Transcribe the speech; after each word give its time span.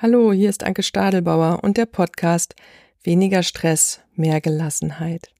Hallo, 0.00 0.32
hier 0.32 0.48
ist 0.48 0.62
Anke 0.62 0.84
Stadelbauer 0.84 1.64
und 1.64 1.76
der 1.76 1.86
Podcast 1.86 2.54
Weniger 3.02 3.42
Stress, 3.42 3.98
mehr 4.14 4.40
Gelassenheit. 4.40 5.32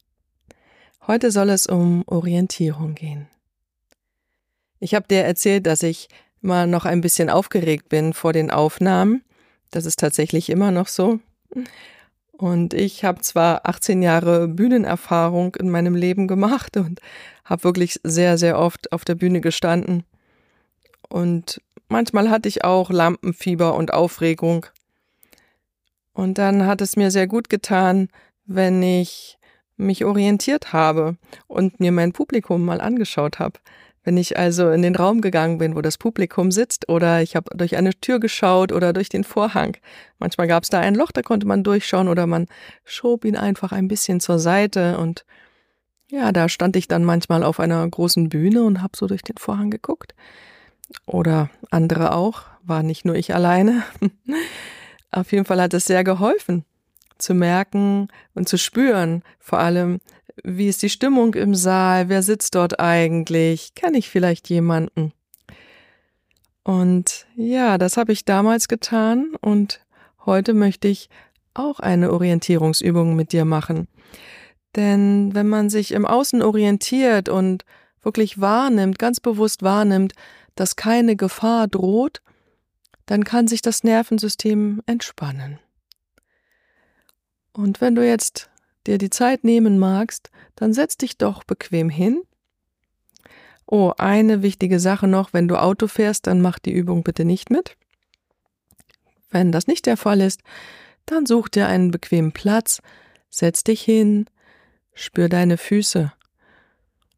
Heute 1.07 1.31
soll 1.31 1.51
es 1.51 1.69
um 1.69 2.03
Orientierung 2.07 2.97
gehen. 2.97 3.29
Ich 4.81 4.97
habe 4.97 5.07
dir 5.07 5.23
erzählt, 5.23 5.65
dass 5.65 5.85
ich 5.85 6.09
mal 6.41 6.67
noch 6.67 6.87
ein 6.87 7.03
bisschen 7.03 7.31
aufgeregt 7.31 7.89
bin 7.89 8.13
vor 8.13 8.33
den 8.33 8.51
Aufnahmen. 8.51 9.23
Das 9.71 9.87
ist 9.87 10.01
tatsächlich 10.01 10.51
immer 10.51 10.73
noch 10.73 10.89
so. 10.89 11.21
Und 12.33 12.75
ich 12.75 13.05
habe 13.05 13.21
zwar 13.21 13.65
18 13.65 14.03
Jahre 14.03 14.49
Bühnenerfahrung 14.49 15.55
in 15.55 15.71
meinem 15.71 15.95
Leben 15.95 16.27
gemacht 16.27 16.77
und 16.77 17.01
habe 17.45 17.63
wirklich 17.63 18.01
sehr, 18.03 18.37
sehr 18.39 18.59
oft 18.59 18.91
auf 18.91 19.05
der 19.05 19.15
Bühne 19.15 19.41
gestanden. 19.41 20.03
Und 21.09 21.63
Manchmal 21.89 22.29
hatte 22.31 22.49
ich 22.49 22.65
auch 22.65 22.91
Lampenfieber 22.91 23.75
und 23.75 23.93
Aufregung. 23.93 24.67
Und 26.13 26.37
dann 26.37 26.67
hat 26.67 26.81
es 26.81 26.97
mir 26.97 27.11
sehr 27.11 27.27
gut 27.27 27.49
getan, 27.49 28.09
wenn 28.45 28.83
ich 28.83 29.39
mich 29.77 30.05
orientiert 30.05 30.73
habe 30.73 31.17
und 31.47 31.81
mir 31.81 31.93
mein 31.93 32.13
Publikum 32.13 32.65
mal 32.65 32.81
angeschaut 32.81 33.39
habe. 33.39 33.61
Wenn 34.05 34.17
ich 34.17 34.39
also 34.39 34.71
in 34.71 34.83
den 34.83 34.97
Raum 34.97 35.21
gegangen 35.21 35.59
bin, 35.59 35.77
wo 35.77 35.81
das 35.81 35.99
Publikum 35.99 36.51
sitzt, 36.51 36.89
oder 36.89 37.23
ich 37.23 37.37
habe 37.37 37.57
durch 37.57 37.77
eine 37.77 37.95
Tür 37.95 38.21
geschaut 38.21 38.73
oder 38.73 38.93
durch 38.93 39.09
den 39.09 39.25
Vorhang. 39.25 39.77
Manchmal 40.19 40.49
gab 40.49 40.65
es 40.65 40.71
da 40.71 40.81
ein 40.81 40.95
Loch, 40.95 41.13
da 41.13 41.23
konnte 41.23 41.47
man 41.47 41.63
durchschauen 41.63 42.09
oder 42.09 42.27
man 42.27 42.47
schob 42.85 43.25
ihn 43.25 43.37
einfach 43.37 43.73
ein 43.73 43.89
bisschen 43.89 44.21
zur 44.21 44.39
Seite 44.39 44.99
und 44.99 45.25
ja, 46.11 46.33
da 46.33 46.49
stand 46.49 46.75
ich 46.77 46.89
dann 46.89 47.05
manchmal 47.05 47.43
auf 47.43 47.61
einer 47.61 47.87
großen 47.87 48.31
Bühne 48.31 48.63
und 48.65 48.83
habe 48.83 48.97
so 48.97 49.07
durch 49.07 49.23
den 49.23 49.37
Vorhang 49.37 49.71
geguckt 49.71 50.15
oder 51.07 51.51
andere 51.71 52.13
auch, 52.15 52.43
war 52.63 52.83
nicht 52.83 53.05
nur 53.05 53.15
ich 53.15 53.35
alleine. 53.35 53.83
Auf 55.11 55.33
jeden 55.33 55.45
Fall 55.45 55.61
hat 55.61 55.75
es 55.75 55.87
sehr 55.87 56.05
geholfen, 56.05 56.65
zu 57.19 57.35
merken 57.35 58.09
und 58.35 58.49
zu 58.49 58.59
spüren, 58.59 59.23
vor 59.39 59.59
allem, 59.59 60.01
wie 60.45 60.69
ist 60.69 60.83
die 60.83 60.91
Stimmung 60.91 61.35
im 61.35 61.55
Saal, 61.55 62.09
wer 62.09 62.23
sitzt 62.23 62.55
dort 62.55 62.79
eigentlich, 62.79 63.75
kenne 63.75 63.99
ich 63.99 64.09
vielleicht 64.09 64.49
jemanden. 64.49 65.13
Und 66.63 67.27
ja, 67.35 67.79
das 67.79 67.97
habe 67.97 68.13
ich 68.13 68.25
damals 68.27 68.69
getan 68.69 69.35
und 69.41 69.81
heute 70.27 70.53
möchte 70.53 70.89
ich 70.89 71.09
auch 71.55 71.81
eine 71.81 72.13
Orientierungsübung 72.13 73.17
mit 73.17 73.33
dir 73.33 73.47
machen. 73.47 73.89
Denn 74.77 75.35
wenn 75.35 75.49
man 75.49 75.71
sich 75.71 75.93
im 75.93 76.05
Außen 76.05 76.43
orientiert 76.43 77.29
und 77.29 77.65
wirklich 78.03 78.41
wahrnimmt, 78.41 78.99
ganz 78.99 79.19
bewusst 79.19 79.63
wahrnimmt, 79.63 80.13
dass 80.59 80.75
keine 80.75 81.15
Gefahr 81.15 81.69
droht, 81.69 82.21
dann 83.07 83.23
kann 83.23 83.47
sich 83.47 83.63
das 83.63 83.85
Nervensystem 83.85 84.83
entspannen. 84.87 85.61
Und 87.53 87.81
wenn 87.81 87.95
du 87.95 88.05
jetzt 88.05 88.51
dir 88.87 88.99
die 88.99 89.11
Zeit 89.11 89.45
nehmen 89.45 89.79
magst, 89.79 90.31
dann 90.57 90.73
setz 90.73 90.97
dich 90.97 91.17
doch 91.17 91.45
bequem 91.45 91.91
hin. 91.91 92.23
Oh, 93.67 93.93
eine 93.99 94.43
wichtige 94.43 94.81
Sache 94.81 95.07
noch, 95.07 95.33
wenn 95.33 95.47
du 95.47 95.57
Auto 95.57 95.87
fährst, 95.87 96.27
dann 96.27 96.41
mach 96.41 96.59
die 96.59 96.73
Übung 96.73 97.05
bitte 97.05 97.25
nicht 97.25 97.51
mit. 97.51 97.77
Wenn 99.31 99.53
das 99.53 99.69
nicht 99.69 99.87
der 99.87 99.97
Fall 99.97 100.21
ist, 100.21 100.41
dann 101.07 101.25
such 101.25 101.49
dir 101.49 101.69
einen 101.69 101.93
bequemen 101.93 102.33
Platz, 102.33 102.83
setz 103.31 103.63
dich 103.63 103.83
hin, 103.83 104.27
spür 104.93 105.29
deine 105.29 105.57
Füße 105.57 106.13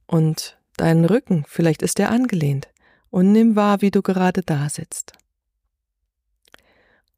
und 0.06 0.58
deinen 0.76 1.06
Rücken, 1.06 1.44
vielleicht 1.48 1.82
ist 1.82 1.98
er 2.00 2.10
angelehnt 2.10 2.69
und 3.10 3.32
nimm 3.32 3.56
wahr, 3.56 3.80
wie 3.82 3.90
du 3.90 4.02
gerade 4.02 4.42
da 4.42 4.68
sitzt. 4.68 5.12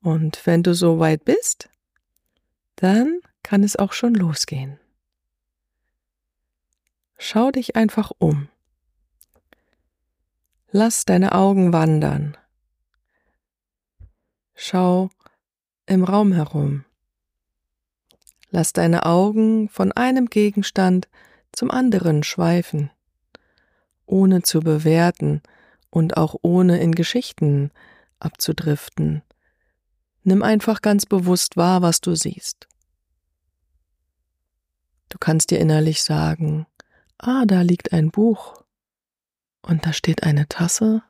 Und 0.03 0.45
wenn 0.47 0.62
du 0.62 0.75
so 0.75 0.99
weit 0.99 1.25
bist, 1.25 1.69
dann 2.77 3.21
kann 3.43 3.62
es 3.62 3.77
auch 3.77 3.93
schon 3.93 4.15
losgehen. 4.15 4.79
Schau 7.19 7.53
dich 7.53 7.77
einfach 7.77 8.11
um. 8.19 8.49
Lass 10.72 11.05
deine 11.05 11.33
Augen 11.33 11.72
wandern. 11.72 12.37
Schau 14.55 15.11
im 15.87 16.03
Raum 16.03 16.33
herum. 16.33 16.84
Lass 18.50 18.72
deine 18.72 19.06
Augen 19.06 19.69
von 19.69 19.93
einem 19.93 20.27
Gegenstand 20.27 21.09
zum 21.53 21.71
anderen 21.71 22.22
schweifen, 22.22 22.91
ohne 24.06 24.43
zu 24.43 24.61
bewerten, 24.61 25.43
und 25.92 26.16
auch 26.16 26.34
ohne 26.41 26.80
in 26.80 26.94
Geschichten 26.94 27.70
abzudriften. 28.19 29.22
Nimm 30.25 30.42
einfach 30.42 30.80
ganz 30.80 31.04
bewusst 31.04 31.56
wahr, 31.56 31.82
was 31.82 32.00
du 32.00 32.14
siehst. 32.14 32.66
Du 35.10 35.19
kannst 35.19 35.50
dir 35.50 35.58
innerlich 35.58 36.03
sagen, 36.03 36.66
ah, 37.19 37.44
da 37.44 37.60
liegt 37.60 37.92
ein 37.92 38.10
Buch 38.10 38.64
und 39.60 39.84
da 39.84 39.92
steht 39.92 40.22
eine 40.22 40.48
Tasse. 40.48 41.03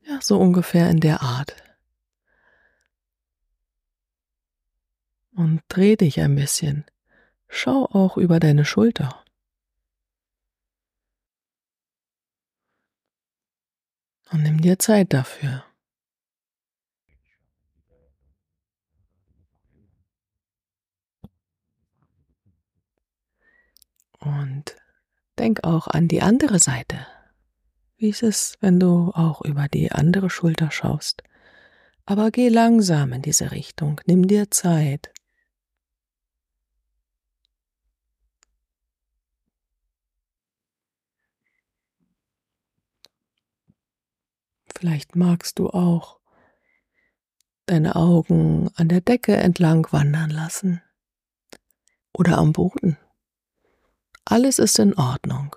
Ja, 0.00 0.20
so 0.22 0.38
ungefähr 0.40 0.88
in 0.88 1.00
der 1.00 1.20
Art. 1.20 1.54
Und 5.36 5.60
dreh 5.68 5.96
dich 5.96 6.18
ein 6.20 6.34
bisschen. 6.34 6.86
Schau 7.46 7.84
auch 7.84 8.16
über 8.16 8.40
deine 8.40 8.64
Schulter. 8.64 9.22
Und 14.30 14.42
nimm 14.42 14.60
dir 14.60 14.78
Zeit 14.78 15.12
dafür. 15.12 15.64
Und 24.20 24.76
denk 25.38 25.64
auch 25.64 25.86
an 25.86 26.08
die 26.08 26.22
andere 26.22 26.58
Seite. 26.58 27.06
Wie 27.96 28.10
ist 28.10 28.22
es, 28.22 28.56
wenn 28.60 28.78
du 28.78 29.12
auch 29.14 29.42
über 29.42 29.68
die 29.68 29.92
andere 29.92 30.30
Schulter 30.30 30.70
schaust? 30.70 31.22
Aber 32.04 32.30
geh 32.30 32.48
langsam 32.48 33.12
in 33.12 33.22
diese 33.22 33.50
Richtung, 33.52 34.00
nimm 34.06 34.26
dir 34.26 34.50
Zeit. 34.50 35.10
Vielleicht 44.78 45.16
magst 45.16 45.58
du 45.58 45.70
auch 45.70 46.20
deine 47.66 47.96
Augen 47.96 48.70
an 48.76 48.88
der 48.88 49.00
Decke 49.00 49.36
entlang 49.36 49.88
wandern 49.90 50.30
lassen 50.30 50.80
oder 52.12 52.38
am 52.38 52.52
Boden. 52.52 52.96
Alles 54.24 54.60
ist 54.60 54.78
in 54.78 54.94
Ordnung. 54.94 55.56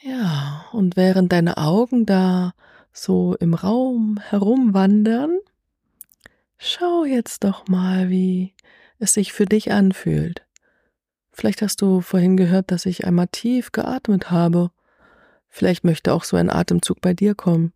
Ja, 0.00 0.66
und 0.70 0.96
während 0.96 1.32
deine 1.32 1.56
Augen 1.56 2.06
da 2.06 2.54
so 2.92 3.34
im 3.40 3.54
Raum 3.54 4.20
herumwandern, 4.20 5.40
schau 6.56 7.04
jetzt 7.04 7.42
doch 7.42 7.66
mal, 7.66 8.10
wie 8.10 8.54
es 9.00 9.14
sich 9.14 9.32
für 9.32 9.46
dich 9.46 9.72
anfühlt. 9.72 10.45
Vielleicht 11.36 11.60
hast 11.60 11.82
du 11.82 12.00
vorhin 12.00 12.38
gehört, 12.38 12.70
dass 12.70 12.86
ich 12.86 13.06
einmal 13.06 13.28
tief 13.28 13.70
geatmet 13.70 14.30
habe. 14.30 14.70
Vielleicht 15.50 15.84
möchte 15.84 16.14
auch 16.14 16.24
so 16.24 16.38
ein 16.38 16.48
Atemzug 16.48 17.02
bei 17.02 17.12
dir 17.12 17.34
kommen. 17.34 17.74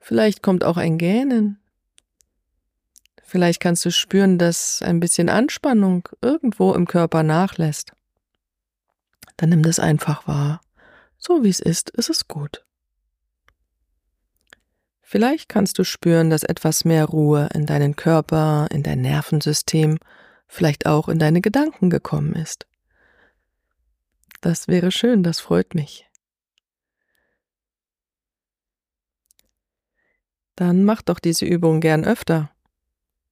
Vielleicht 0.00 0.42
kommt 0.42 0.64
auch 0.64 0.76
ein 0.76 0.98
Gähnen. 0.98 1.60
Vielleicht 3.22 3.60
kannst 3.60 3.84
du 3.84 3.92
spüren, 3.92 4.38
dass 4.38 4.82
ein 4.82 4.98
bisschen 4.98 5.28
Anspannung 5.28 6.08
irgendwo 6.20 6.74
im 6.74 6.88
Körper 6.88 7.22
nachlässt. 7.22 7.92
Dann 9.36 9.50
nimm 9.50 9.62
das 9.62 9.78
einfach 9.78 10.26
wahr. 10.26 10.60
So 11.18 11.44
wie 11.44 11.48
es 11.48 11.60
ist, 11.60 11.90
ist 11.90 12.10
es 12.10 12.26
gut. 12.26 12.64
Vielleicht 15.00 15.48
kannst 15.48 15.78
du 15.78 15.84
spüren, 15.84 16.30
dass 16.30 16.42
etwas 16.42 16.84
mehr 16.84 17.04
Ruhe 17.04 17.48
in 17.54 17.66
deinen 17.66 17.94
Körper, 17.94 18.66
in 18.72 18.82
dein 18.82 19.00
Nervensystem 19.00 19.98
vielleicht 20.46 20.86
auch 20.86 21.08
in 21.08 21.18
deine 21.18 21.40
Gedanken 21.40 21.90
gekommen 21.90 22.34
ist. 22.34 22.66
Das 24.40 24.68
wäre 24.68 24.90
schön, 24.90 25.22
das 25.22 25.40
freut 25.40 25.74
mich. 25.74 26.08
Dann 30.54 30.84
mach 30.84 31.02
doch 31.02 31.18
diese 31.18 31.44
Übung 31.44 31.80
gern 31.80 32.04
öfter. 32.04 32.50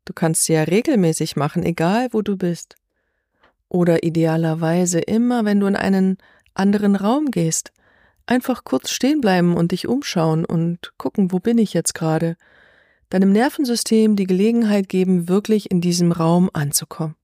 Du 0.04 0.12
kannst 0.12 0.44
sie 0.44 0.52
ja 0.52 0.62
regelmäßig 0.62 1.36
machen, 1.36 1.62
egal 1.62 2.08
wo 2.12 2.20
du 2.20 2.36
bist. 2.36 2.76
Oder 3.68 4.02
idealerweise 4.02 5.00
immer, 5.00 5.44
wenn 5.44 5.60
du 5.60 5.66
in 5.66 5.76
einen 5.76 6.18
anderen 6.52 6.96
Raum 6.96 7.30
gehst. 7.30 7.72
Einfach 8.26 8.64
kurz 8.64 8.90
stehen 8.90 9.20
bleiben 9.20 9.56
und 9.56 9.72
dich 9.72 9.88
umschauen 9.88 10.44
und 10.44 10.92
gucken, 10.98 11.32
wo 11.32 11.38
bin 11.38 11.58
ich 11.58 11.74
jetzt 11.74 11.94
gerade 11.94 12.36
deinem 13.10 13.32
Nervensystem 13.32 14.16
die 14.16 14.26
Gelegenheit 14.26 14.88
geben, 14.88 15.28
wirklich 15.28 15.70
in 15.70 15.80
diesem 15.80 16.12
Raum 16.12 16.50
anzukommen. 16.52 17.16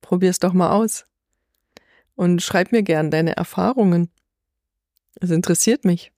Probier's 0.00 0.38
doch 0.38 0.52
mal 0.52 0.70
aus. 0.70 1.04
Und 2.14 2.42
schreib 2.42 2.72
mir 2.72 2.82
gern 2.82 3.10
deine 3.10 3.36
Erfahrungen. 3.36 4.10
Es 5.20 5.30
interessiert 5.30 5.84
mich. 5.84 6.12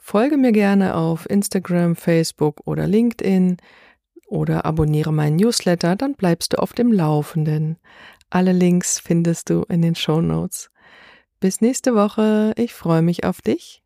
Folge 0.00 0.36
mir 0.36 0.52
gerne 0.52 0.96
auf 0.96 1.30
Instagram, 1.30 1.94
Facebook 1.94 2.66
oder 2.66 2.88
LinkedIn 2.88 3.58
oder 4.26 4.64
abonniere 4.64 5.12
meinen 5.12 5.36
Newsletter, 5.36 5.94
dann 5.94 6.14
bleibst 6.14 6.54
du 6.54 6.58
auf 6.58 6.72
dem 6.72 6.92
Laufenden. 6.92 7.78
Alle 8.30 8.52
Links 8.52 8.98
findest 8.98 9.50
du 9.50 9.62
in 9.68 9.82
den 9.82 9.94
Show 9.94 10.20
Notes. 10.20 10.70
Bis 11.38 11.60
nächste 11.60 11.94
Woche, 11.94 12.52
ich 12.56 12.72
freue 12.72 13.02
mich 13.02 13.24
auf 13.24 13.42
dich. 13.42 13.81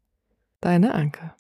Deine 0.67 0.95
Anke. 0.95 1.33